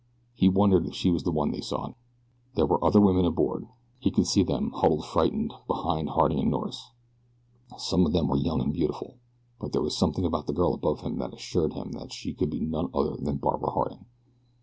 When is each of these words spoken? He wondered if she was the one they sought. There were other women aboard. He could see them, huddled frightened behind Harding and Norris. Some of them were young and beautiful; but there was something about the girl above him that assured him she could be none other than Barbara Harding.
He 0.33 0.49
wondered 0.49 0.87
if 0.87 0.95
she 0.95 1.11
was 1.11 1.21
the 1.21 1.31
one 1.31 1.51
they 1.51 1.61
sought. 1.61 1.93
There 2.55 2.65
were 2.65 2.83
other 2.83 2.99
women 2.99 3.23
aboard. 3.23 3.67
He 3.99 4.09
could 4.09 4.25
see 4.25 4.41
them, 4.41 4.71
huddled 4.71 5.05
frightened 5.05 5.53
behind 5.67 6.09
Harding 6.09 6.39
and 6.39 6.49
Norris. 6.49 6.89
Some 7.77 8.07
of 8.07 8.11
them 8.11 8.27
were 8.27 8.35
young 8.37 8.61
and 8.61 8.73
beautiful; 8.73 9.19
but 9.59 9.73
there 9.73 9.81
was 9.83 9.95
something 9.95 10.25
about 10.25 10.47
the 10.47 10.53
girl 10.53 10.73
above 10.73 11.01
him 11.01 11.19
that 11.19 11.35
assured 11.35 11.73
him 11.73 11.93
she 12.09 12.33
could 12.33 12.49
be 12.49 12.61
none 12.61 12.89
other 12.95 13.15
than 13.15 13.37
Barbara 13.37 13.69
Harding. 13.69 14.05